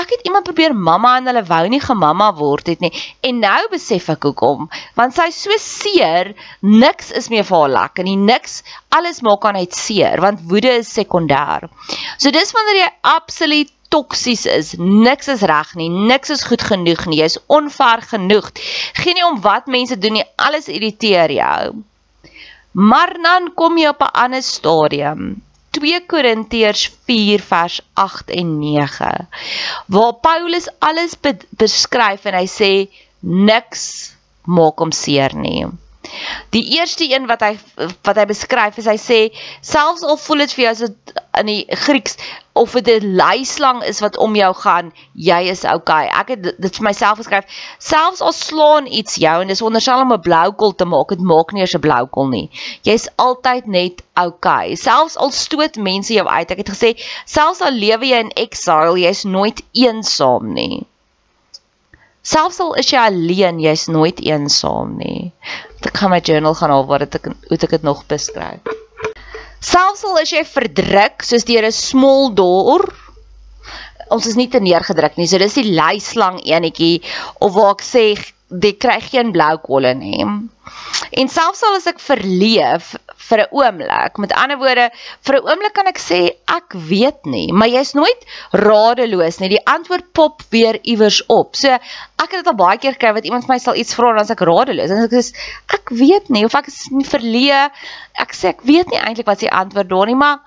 ek 0.00 0.14
het 0.16 0.26
iemand 0.28 0.46
probeer 0.48 0.74
mamma 0.74 1.16
en 1.18 1.30
hulle 1.30 1.42
wou 1.48 1.62
nie 1.72 1.80
gemamma 1.80 2.30
word 2.38 2.70
het 2.72 2.84
nie. 2.84 2.92
En 3.26 3.40
nou 3.42 3.60
besef 3.72 4.08
ek 4.14 4.28
hoekom, 4.28 4.68
want 4.98 5.16
sy 5.16 5.30
so 5.34 5.56
seer, 5.62 6.34
niks 6.60 7.10
is 7.16 7.30
meer 7.32 7.44
vir 7.48 7.58
haar 7.62 7.74
lekker 7.76 8.08
nie. 8.08 8.16
Niks, 8.16 8.62
alles 8.88 9.20
maak 9.26 9.44
haar 9.44 9.58
net 9.58 9.76
seer, 9.76 10.22
want 10.24 10.46
woede 10.50 10.78
is 10.80 10.92
sekondêr. 10.92 11.68
So 12.18 12.32
dis 12.34 12.54
wanneer 12.56 12.82
jy 12.84 12.88
absoluut 13.16 13.76
toksies 13.90 14.46
is. 14.46 14.74
Niks 14.78 15.28
is 15.32 15.42
reg 15.50 15.74
nie. 15.78 15.90
Niks 15.90 16.30
is 16.30 16.46
goed 16.46 16.62
genoeg 16.62 17.06
nie. 17.10 17.20
Jy's 17.24 17.40
onver 17.50 18.04
genoeg. 18.12 18.52
Geen 19.02 19.18
nie 19.18 19.26
om 19.26 19.40
wat 19.42 19.66
mense 19.66 19.98
doen 19.98 20.20
nie. 20.20 20.26
Alles 20.38 20.70
irriteer 20.70 21.34
jou. 21.34 21.82
Maar 22.72 23.16
dan 23.18 23.50
kom 23.58 23.78
jy 23.78 23.88
op 23.90 24.02
'n 24.02 24.14
ander 24.24 24.42
stadium. 24.42 25.42
2 25.76 26.00
Korintiërs 26.10 26.88
4 27.06 27.44
vers 27.50 27.80
8 27.94 28.32
en 28.40 28.58
9 28.58 29.10
waar 29.86 30.14
Paulus 30.24 30.66
alles 30.78 31.14
be 31.20 31.36
beskryf 31.62 32.26
en 32.30 32.38
hy 32.40 32.48
sê 32.50 32.72
niks 33.22 33.84
maak 34.56 34.80
hom 34.82 34.92
seer 34.96 35.36
nie. 35.36 35.68
Die 36.50 36.64
eerste 36.78 37.04
een 37.04 37.26
wat 37.26 37.40
hy 37.40 37.58
wat 38.02 38.16
hy 38.16 38.26
beskryf 38.30 38.78
is 38.82 38.88
hy 38.90 38.96
sê 39.00 39.18
selfs 39.62 40.02
al 40.02 40.16
voel 40.16 40.44
dit 40.44 40.54
vir 40.56 40.64
jou 40.64 40.72
as 40.72 40.84
dit 40.84 41.12
in 41.40 41.46
die 41.46 41.76
Grieks 41.84 42.16
of 42.60 42.72
dit 42.72 42.88
'n 42.88 43.14
leislang 43.16 43.82
is 43.84 44.00
wat 44.00 44.16
om 44.16 44.34
jou 44.36 44.54
gaan, 44.54 44.92
jy 45.14 45.40
is 45.50 45.64
okay. 45.64 46.06
Ek 46.06 46.28
het 46.28 46.42
dit 46.42 46.76
vir 46.76 46.84
myself 46.84 47.18
geskryf. 47.18 47.44
Selfs 47.78 48.20
al 48.20 48.32
slaan 48.32 48.86
iets 48.86 49.14
jou 49.14 49.36
en 49.42 49.48
dis 49.48 49.62
onderstel 49.62 50.00
om 50.00 50.12
'n 50.12 50.20
blou 50.20 50.52
kol 50.52 50.74
te 50.74 50.84
maak, 50.84 51.08
dit 51.08 51.20
maak 51.20 51.52
nie 51.52 51.62
eers 51.62 51.74
'n 51.74 51.80
blou 51.80 52.06
kol 52.06 52.28
nie. 52.28 52.50
Jy's 52.82 53.08
altyd 53.16 53.66
net 53.66 54.02
okay. 54.16 54.74
Selfs 54.74 55.16
al 55.16 55.30
stoot 55.30 55.76
mense 55.76 56.12
jou 56.12 56.26
uit. 56.26 56.50
Ek 56.50 56.58
het 56.58 56.70
gesê 56.70 56.90
selfs 57.24 57.60
al 57.60 57.72
lewe 57.72 58.06
jy 58.06 58.18
in 58.18 58.30
exile, 58.30 58.98
jy's 58.98 59.24
nooit 59.24 59.62
eensaam 59.72 60.52
nie. 60.52 60.86
Selfs 62.22 62.60
al 62.60 62.74
is 62.74 62.90
jy 62.90 62.98
alleen, 62.98 63.60
jy's 63.60 63.86
nooit 63.88 64.20
eensaam 64.20 64.96
nie. 64.96 65.32
Ek 65.80 65.96
gaan 65.96 66.12
my 66.12 66.20
journal 66.20 66.54
gaan 66.54 66.72
haal 66.74 66.86
waar 66.88 67.04
dit 67.06 67.14
ek 67.16 67.30
hoe 67.30 67.58
ek 67.58 67.76
dit 67.76 67.86
nog 67.86 68.04
beskryf. 68.10 68.60
Selfs 69.60 70.04
al 70.08 70.18
is 70.22 70.32
jy 70.32 70.42
verdruk 70.48 71.24
soos 71.24 71.44
deur 71.48 71.66
'n 71.68 71.72
small 71.72 72.32
door, 72.34 72.88
ons 74.10 74.26
is 74.26 74.36
nie 74.36 74.48
te 74.48 74.60
neergedruk 74.60 75.16
nie. 75.16 75.26
So 75.26 75.38
dis 75.38 75.54
die 75.54 75.72
leislang 75.72 76.40
enetjie 76.44 77.02
of 77.40 77.54
waar 77.54 77.76
ek 77.76 77.84
sê 77.84 78.04
jy 78.50 78.72
kry 78.82 78.98
geen 79.00 79.32
blou 79.32 79.56
kolle 79.62 79.94
nie. 79.94 80.24
En 81.12 81.28
selfs 81.28 81.62
al 81.62 81.76
as 81.78 81.86
ek 81.86 82.00
verleef 82.02 82.94
vir 83.28 83.42
'n 83.42 83.48
oomblik, 83.60 84.18
met 84.22 84.32
ander 84.32 84.58
woorde, 84.58 84.86
vir 85.26 85.36
'n 85.36 85.46
oomblik 85.48 85.74
kan 85.76 85.86
ek 85.86 85.98
sê 85.98 86.20
ek 86.48 86.72
weet 86.90 87.26
nie, 87.26 87.52
maar 87.52 87.68
jy's 87.68 87.92
nooit 87.94 88.24
radeloos 88.52 89.38
nie. 89.40 89.50
Die 89.52 89.66
antwoord 89.66 90.12
pop 90.12 90.42
weer 90.50 90.78
iewers 90.82 91.20
op. 91.26 91.56
So 91.56 91.68
ek 91.68 92.30
het 92.30 92.40
dit 92.40 92.46
al 92.46 92.58
baie 92.62 92.78
keer 92.78 92.96
gekry 92.96 93.12
wat 93.12 93.24
iemand 93.24 93.46
vir 93.46 93.54
my 93.54 93.58
sal 93.58 93.74
iets 93.76 93.94
vra 93.94 94.10
en 94.10 94.16
dan 94.22 94.36
ek 94.36 94.46
radeloos 94.50 94.90
en 94.90 95.04
ek 95.04 95.12
sê 95.12 95.34
ek 95.76 95.90
weet 95.90 96.30
nie 96.30 96.44
of 96.44 96.54
ek 96.54 96.72
is 96.72 96.88
verleë. 97.12 97.70
Ek 98.14 98.34
sê 98.34 98.48
ek 98.54 98.64
weet 98.64 98.90
nie 98.90 99.00
eintlik 99.00 99.26
wat 99.26 99.40
se 99.40 99.50
antwoord 99.50 99.88
daar 99.88 100.06
nie, 100.06 100.18
maar 100.18 100.40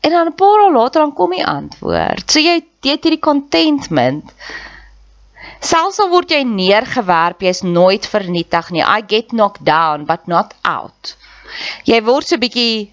en 0.00 0.10
dan 0.10 0.26
'n 0.26 0.34
paar 0.34 0.58
dae 0.64 0.72
later 0.72 1.00
dan 1.00 1.14
kom 1.14 1.30
die 1.30 1.46
antwoord. 1.46 2.30
So 2.30 2.40
jy 2.40 2.64
jy 2.82 2.90
het 2.96 3.04
hierdie 3.04 3.20
contentment. 3.20 4.32
Selfs 5.60 6.00
al 6.00 6.08
word 6.08 6.30
jy 6.30 6.42
neergewerp, 6.44 7.42
jy's 7.44 7.62
nooit 7.62 8.06
vernietig 8.06 8.70
nie. 8.70 8.82
I 8.82 9.02
get 9.06 9.32
knocked 9.32 9.64
down 9.64 10.06
but 10.06 10.26
not 10.26 10.54
out. 10.64 11.16
Jy 11.84 12.00
word 12.06 12.28
so 12.28 12.40
bietjie 12.40 12.92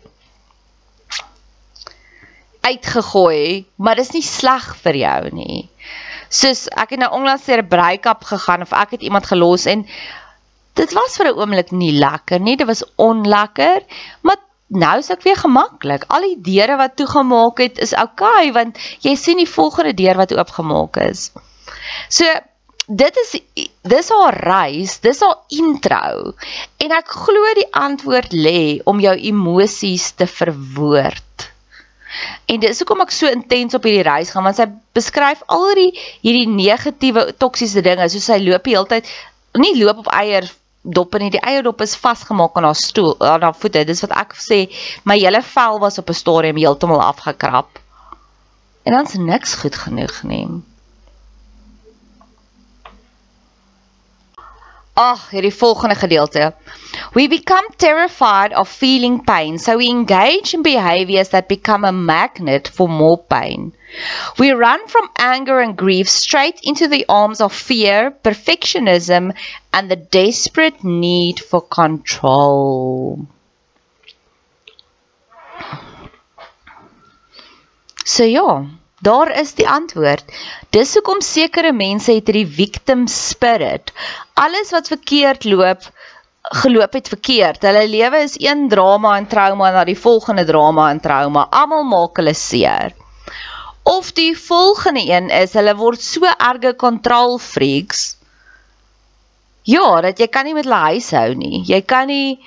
uitgegooi, 2.67 3.65
maar 3.79 3.99
dis 3.99 4.11
nie 4.15 4.25
sleg 4.25 4.65
vir 4.83 4.99
jou 5.03 5.19
nie. 5.37 5.67
Soos 6.29 6.65
ek 6.75 6.95
het 6.95 7.03
nou 7.03 7.11
onlangs 7.15 7.45
deur 7.47 7.63
'n 7.63 7.71
break-up 7.71 8.23
gegaan 8.31 8.61
of 8.61 8.73
ek 8.73 8.97
het 8.97 9.01
iemand 9.01 9.25
gelos 9.25 9.65
en 9.65 9.85
dit 10.75 10.91
was 10.93 11.17
vir 11.17 11.31
'n 11.31 11.39
oomblik 11.39 11.71
nie 11.71 11.93
lekker 11.93 12.39
nie. 12.39 12.57
Dit 12.57 12.67
was 12.67 12.83
onlekker, 12.95 13.81
maar 14.21 14.37
nou 14.67 14.97
is 14.99 15.09
ek 15.09 15.23
weer 15.23 15.39
gemaklik. 15.39 16.03
Al 16.07 16.21
die 16.21 16.41
deure 16.41 16.77
wat 16.77 16.95
toegemaak 16.95 17.57
het 17.57 17.79
is 17.79 17.93
oukei 17.93 18.49
okay, 18.49 18.51
want 18.51 18.77
jy 19.01 19.15
sien 19.15 19.37
die 19.37 19.49
volgende 19.49 19.93
deur 19.93 20.15
wat 20.15 20.33
oopgemaak 20.33 20.97
is. 20.97 21.31
So 22.09 22.25
dit 22.87 23.19
is 23.23 23.31
dis 23.87 24.09
haar 24.09 24.37
reis, 24.43 24.99
dis 25.03 25.19
haar 25.19 25.37
intro. 25.51 26.33
En 26.79 26.95
ek 26.95 27.15
glo 27.27 27.53
die 27.57 27.67
antwoord 27.75 28.33
lê 28.33 28.79
om 28.87 29.01
jou 29.03 29.15
emosies 29.31 30.11
te 30.15 30.27
verwoord. 30.27 31.47
En 32.47 32.61
dis 32.63 32.79
hoekom 32.79 33.03
ek 33.03 33.11
so 33.11 33.29
intens 33.29 33.75
op 33.75 33.83
hierdie 33.83 34.05
reis 34.07 34.31
gaan 34.31 34.45
want 34.47 34.57
sy 34.57 34.69
beskryf 34.95 35.43
al 35.51 35.73
die 35.75 35.89
hierdie 36.23 36.47
negatiewe 36.47 37.33
toksiese 37.37 37.83
dinge 37.83 38.07
soos 38.09 38.29
sy 38.31 38.39
loop 38.41 38.63
die 38.63 38.77
hele 38.77 38.89
tyd 38.89 39.11
nie 39.59 39.75
loop 39.75 40.05
op 40.05 40.09
eier 40.15 40.47
dop 40.87 41.17
nie. 41.19 41.31
Die 41.33 41.43
eie 41.43 41.61
dop 41.65 41.81
is 41.83 41.97
vasgemaak 41.99 42.55
aan 42.55 42.69
haar 42.69 42.79
stoel, 42.79 43.15
aan 43.19 43.43
haar 43.43 43.57
voete. 43.57 43.83
Dis 43.87 44.03
wat 44.05 44.15
ek 44.15 44.37
sê, 44.39 44.63
my 45.03 45.17
hele 45.19 45.41
vel 45.43 45.81
was 45.83 45.99
op 45.99 46.09
'n 46.09 46.21
stadium 46.21 46.57
heeltemal 46.57 47.03
afgekrap. 47.03 47.79
En 48.85 48.93
dan's 48.93 49.13
niks 49.19 49.55
goed 49.55 49.75
genoeg 49.75 50.23
nie. 50.23 50.47
Ag, 54.97 55.19
hierdie 55.29 55.53
volgende 55.53 55.95
gedeelte. 55.95 56.53
We 57.13 57.27
become 57.27 57.67
terrified 57.77 58.53
of 58.53 58.67
feeling 58.67 59.23
pain, 59.23 59.59
so 59.59 59.77
we 59.77 59.89
engage 59.89 60.55
in 60.55 60.63
behaviors 60.63 61.29
that 61.29 61.47
become 61.47 61.85
a 61.85 61.91
magnet 61.91 62.67
for 62.67 62.89
more 62.89 63.19
pain. 63.19 63.73
We 64.39 64.51
run 64.53 64.87
from 64.87 65.09
anger 65.15 65.59
and 65.59 65.77
grief 65.77 66.09
straight 66.09 66.59
into 66.63 66.87
the 66.87 67.05
arms 67.07 67.41
of 67.41 67.53
fear, 67.53 68.09
perfectionism, 68.23 69.35
and 69.71 69.91
the 69.91 69.95
desperate 69.95 70.83
need 70.83 71.39
for 71.39 71.61
control. 71.61 73.27
So 78.03 78.23
ja, 78.23 78.65
daar 78.99 79.31
is 79.39 79.53
die 79.57 79.67
antwoord. 79.69 80.25
Dis 80.69 80.93
hoekom 80.97 81.21
sekere 81.21 81.71
mense 81.73 82.11
het 82.13 82.27
hierdie 82.27 82.47
victim 82.47 83.07
spirit. 83.07 83.93
Alles 84.33 84.71
wat 84.75 84.87
verkeerd 84.91 85.45
loop, 85.45 85.85
geloop 86.63 86.93
het 86.93 87.07
verkeerd. 87.07 87.61
Hulle 87.61 87.87
lewe 87.87 88.23
is 88.25 88.37
een 88.41 88.67
drama 88.69 89.17
en 89.17 89.27
trauma 89.27 89.71
na 89.71 89.83
die 89.87 89.97
volgende 89.99 90.45
drama 90.45 90.89
en 90.91 91.01
trauma. 91.03 91.47
Almal 91.51 91.83
maak 91.83 92.17
hulle 92.17 92.33
seer. 92.33 92.95
Of 93.87 94.11
die 94.11 94.33
volgende 94.37 95.05
een 95.07 95.29
is 95.31 95.53
hulle 95.55 95.75
word 95.75 96.01
so 96.03 96.27
erge 96.27 96.75
control 96.75 97.37
freaks. 97.39 98.15
Ja, 99.67 100.01
dat 100.01 100.19
jy 100.19 100.27
kan 100.31 100.47
nie 100.47 100.55
met 100.55 100.67
hulle 100.67 100.83
huis 100.91 101.11
hou 101.15 101.33
nie. 101.35 101.61
Jy 101.67 101.81
kan 101.87 102.07
nie 102.07 102.39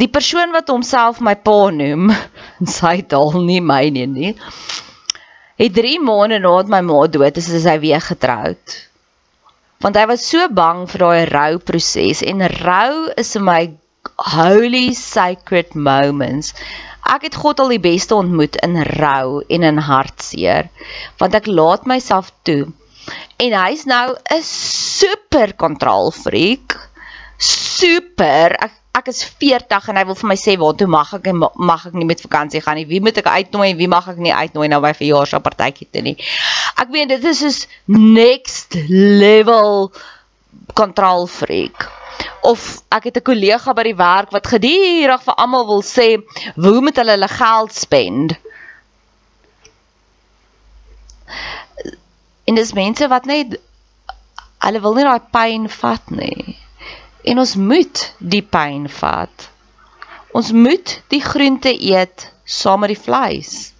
die 0.00 0.10
persoon 0.12 0.52
wat 0.54 0.70
homself 0.72 1.20
my 1.24 1.34
pa 1.34 1.70
noem, 1.74 2.10
sy 2.78 3.00
dal 3.08 3.36
nie 3.44 3.62
myne 3.64 4.06
nie. 4.10 4.34
Het 5.56 5.72
3 5.72 5.96
maande 6.04 6.40
nadat 6.42 6.72
my 6.72 6.82
ma 6.84 7.06
dood 7.08 7.38
is, 7.40 7.48
is 7.48 7.64
hy 7.68 7.78
weer 7.80 8.02
getroud. 8.04 8.76
Want 9.84 9.96
hy 9.96 10.06
was 10.08 10.24
so 10.28 10.48
bang 10.52 10.84
vir 10.90 11.04
daai 11.04 11.28
rouproses 11.30 12.22
en 12.24 12.44
rou 12.60 13.08
is 13.16 13.32
vir 13.36 13.44
my 13.44 13.62
holy 14.36 14.92
sacred 14.96 15.74
moments. 15.74 16.52
Ek 17.06 17.28
het 17.28 17.38
God 17.38 17.60
al 17.62 17.74
die 17.74 17.82
beste 17.82 18.16
ontmoet 18.16 18.58
in 18.66 18.80
rou 18.96 19.42
en 19.48 19.66
in 19.68 19.78
hartseer, 19.88 20.70
want 21.20 21.36
ek 21.38 21.48
laat 21.50 21.86
myself 21.86 22.32
toe. 22.48 22.66
En 23.38 23.54
hy's 23.54 23.84
nou 23.86 24.16
'n 24.16 24.42
super 24.42 25.54
control 25.54 26.10
freak. 26.10 26.76
Super. 27.38 28.56
Ek 28.58 28.72
ek 29.06 29.12
is 29.14 29.22
40 29.38 29.90
en 29.92 29.98
hy 30.00 30.02
wil 30.08 30.16
vir 30.18 30.28
my 30.32 30.34
sê 30.40 30.56
waartoe 30.58 30.88
mag 30.90 31.12
ek 31.14 31.28
en 31.30 31.38
mag 31.38 31.84
ek 31.86 31.94
nie 31.94 32.06
met 32.08 32.22
vakansie 32.24 32.62
gaan 32.64 32.74
nie. 32.80 32.88
Wie 32.90 32.98
moet 33.04 33.20
ek 33.22 33.28
uitnooi 33.30 33.68
en 33.70 33.78
wie 33.78 33.90
mag 33.90 34.08
ek 34.10 34.18
nie 34.18 34.34
uitnooi 34.34 34.66
nou 34.72 34.80
by 34.82 34.90
verjaarsdagpartytjie 34.98 35.86
toe 35.94 36.02
nie. 36.02 36.16
Ek 36.82 36.90
weet 36.90 37.12
dit 37.14 37.28
is 37.30 37.42
soos 37.44 37.60
next 37.86 38.74
level 38.90 39.92
control 40.74 41.30
freak. 41.30 41.86
Of 42.42 42.82
ek 42.90 43.12
het 43.12 43.22
'n 43.22 43.28
kollega 43.30 43.76
by 43.78 43.86
die 43.86 44.00
werk 44.02 44.34
wat 44.34 44.50
gedurig 44.50 45.22
vir 45.22 45.38
almal 45.38 45.66
wil 45.70 45.82
sê 45.86 46.18
hoe 46.58 46.80
moet 46.82 46.98
hulle 46.98 47.14
hulle 47.14 47.30
geld 47.30 47.72
spend. 47.72 48.34
En 52.46 52.54
dis 52.54 52.74
mense 52.74 53.06
wat 53.08 53.24
net 53.24 53.58
hulle 54.66 54.80
wil 54.82 54.94
nie 54.94 55.06
daai 55.06 55.22
pyn 55.30 55.70
vat 55.70 56.10
nie 56.10 56.65
en 57.26 57.42
ons 57.42 57.54
moet 57.58 58.02
die 58.18 58.42
pyn 58.42 58.86
vat. 59.00 59.48
Ons 60.36 60.52
moet 60.54 60.98
die 61.12 61.22
groente 61.24 61.72
eet 61.74 62.28
saam 62.44 62.84
met 62.84 62.94
die 62.94 63.00
vleis. 63.00 63.72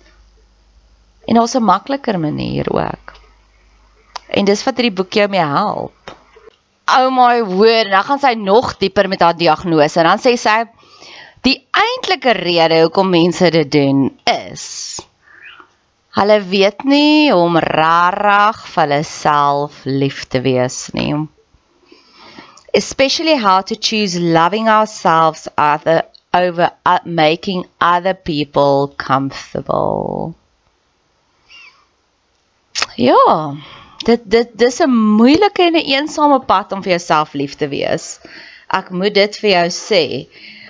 En 1.27 1.39
daar's 1.39 1.57
'n 1.57 1.63
makliker 1.63 2.19
manier 2.19 2.67
ook. 2.71 3.15
En 4.29 4.45
dis 4.45 4.65
wat 4.65 4.77
hierdie 4.77 4.97
boek 4.97 5.13
jou 5.13 5.29
mee 5.29 5.47
help. 5.47 6.17
Oh 6.87 7.11
my 7.11 7.43
word, 7.45 7.91
dan 7.91 8.05
gaan 8.05 8.19
sy 8.19 8.35
nog 8.35 8.77
dieper 8.79 9.09
met 9.09 9.21
haar 9.21 9.37
diagnose 9.37 10.01
en 10.01 10.07
dan 10.07 10.19
sê 10.19 10.37
sy 10.37 10.65
die 11.47 11.59
eintlike 11.71 12.33
rede 12.33 12.81
hoekom 12.83 13.11
mense 13.11 13.51
dit 13.55 13.71
doen 13.71 14.09
is 14.25 14.65
hulle 16.17 16.39
weet 16.49 16.85
nie 16.89 17.29
om 17.35 17.59
rarig 17.61 18.63
vir 18.73 18.83
hulle 18.83 19.03
self 19.07 19.83
lief 19.85 20.25
te 20.33 20.41
wees 20.47 20.79
nie 20.97 21.13
especially 22.77 23.37
how 23.37 23.63
to 23.63 23.75
choose 23.75 24.21
loving 24.21 24.69
ourselves 24.69 25.49
other 25.57 26.03
over 26.35 26.71
uh, 26.85 26.99
making 27.07 27.65
other 27.81 28.13
people 28.13 28.93
comfortable. 28.99 30.35
Ja, 32.97 33.57
dit 34.05 34.21
dit 34.31 34.51
dis 34.59 34.81
'n 34.81 34.91
moeilike 34.93 35.63
en 35.63 35.77
'n 35.81 35.89
eensame 35.97 36.41
pad 36.41 36.73
om 36.73 36.83
vir 36.83 36.91
jouself 36.97 37.33
lief 37.33 37.55
te 37.55 37.69
wees. 37.69 38.21
Ek 38.69 38.91
moet 38.91 39.15
dit 39.15 39.37
vir 39.41 39.51
jou 39.51 39.69
sê. 39.69 40.05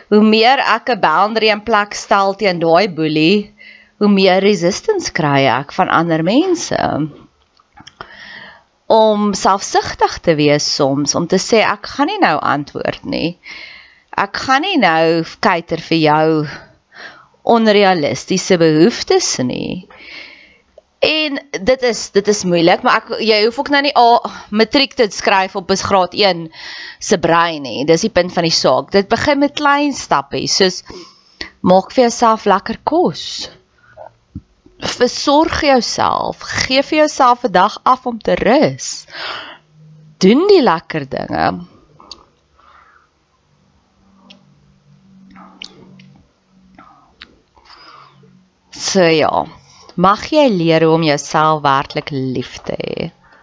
Hoe 0.09 0.23
meer 0.23 0.59
ek 0.59 0.89
'n 0.91 1.01
boundary 1.01 1.51
in 1.51 1.63
plek 1.63 1.95
stel 1.95 2.35
teen 2.35 2.59
daai 2.59 2.89
boelie, 2.89 3.53
hoe 3.99 4.09
meer 4.09 4.41
resistance 4.41 5.11
kry 5.11 5.43
ek 5.61 5.73
van 5.73 5.89
ander 5.89 6.23
mense 6.23 6.79
om 8.87 9.33
selfsugtig 9.35 10.19
te 10.23 10.37
wees 10.39 10.67
soms 10.75 11.15
om 11.19 11.27
te 11.27 11.41
sê 11.43 11.63
ek 11.67 11.89
gaan 11.97 12.11
nie 12.11 12.21
nou 12.23 12.37
antwoord 12.39 13.05
nie. 13.05 13.39
Ek 14.17 14.37
gaan 14.47 14.63
nie 14.63 14.79
nou 14.79 15.25
kyker 15.43 15.83
vir 15.89 15.99
jou 15.99 16.29
onrealistiese 17.47 18.59
behoeftes 18.59 19.37
nie. 19.47 19.87
En 21.07 21.37
dit 21.53 21.83
is 21.83 22.01
dit 22.15 22.29
is 22.33 22.45
moeilik, 22.49 22.83
maar 22.83 23.03
ek 23.03 23.21
jy 23.21 23.43
hoef 23.45 23.59
ook 23.61 23.71
nou 23.75 23.83
nie 23.85 23.95
al 23.99 24.23
matriek 24.51 24.97
te 24.97 25.11
skryf 25.13 25.59
op 25.59 25.71
'n 25.71 25.83
graad 25.83 26.15
1 26.15 26.49
se 26.99 27.19
brein 27.19 27.63
nie. 27.63 27.85
Dis 27.85 28.07
die 28.07 28.15
punt 28.15 28.33
van 28.33 28.47
die 28.47 28.55
saak. 28.55 28.91
Dit 28.91 29.09
begin 29.09 29.39
met 29.39 29.55
klein 29.55 29.93
stappe, 29.93 30.47
soos 30.49 30.83
maak 31.61 31.93
vir 31.93 32.07
jouself 32.07 32.47
lekker 32.47 32.79
kos 32.85 33.51
versorg 34.79 35.63
jouself, 35.63 36.43
gee 36.43 36.83
vir 36.83 36.99
jouself 36.99 37.45
'n 37.45 37.53
dag 37.53 37.79
af 37.83 38.07
om 38.07 38.19
te 38.19 38.35
rus. 38.35 39.07
Doen 40.19 40.47
die 40.49 40.63
lekker 40.63 41.09
dinge. 41.09 41.67
So 48.71 49.03
ja, 49.03 49.47
mag 49.95 50.27
jy 50.31 50.49
leer 50.49 50.85
hoe 50.85 50.95
om 50.95 51.03
jouself 51.03 51.63
werklik 51.63 52.11
lief 52.11 52.59
te 52.65 52.77
hê. 52.77 53.11